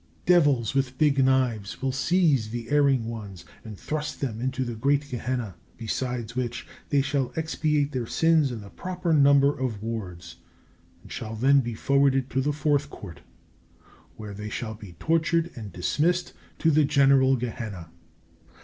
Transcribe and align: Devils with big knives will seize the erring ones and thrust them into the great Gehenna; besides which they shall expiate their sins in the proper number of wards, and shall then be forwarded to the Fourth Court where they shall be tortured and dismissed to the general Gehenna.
Devils 0.25 0.73
with 0.73 0.97
big 0.97 1.23
knives 1.23 1.79
will 1.79 1.91
seize 1.91 2.49
the 2.49 2.71
erring 2.71 3.05
ones 3.05 3.45
and 3.63 3.77
thrust 3.77 4.19
them 4.19 4.41
into 4.41 4.65
the 4.65 4.73
great 4.73 5.07
Gehenna; 5.07 5.53
besides 5.77 6.35
which 6.35 6.65
they 6.89 7.03
shall 7.03 7.31
expiate 7.35 7.91
their 7.91 8.07
sins 8.07 8.51
in 8.51 8.61
the 8.61 8.71
proper 8.71 9.13
number 9.13 9.55
of 9.55 9.83
wards, 9.83 10.37
and 11.03 11.11
shall 11.11 11.35
then 11.35 11.59
be 11.59 11.75
forwarded 11.75 12.31
to 12.31 12.41
the 12.41 12.51
Fourth 12.51 12.89
Court 12.89 13.21
where 14.17 14.33
they 14.33 14.49
shall 14.49 14.73
be 14.73 14.93
tortured 14.93 15.51
and 15.55 15.71
dismissed 15.71 16.33
to 16.57 16.71
the 16.71 16.83
general 16.83 17.35
Gehenna. 17.35 17.91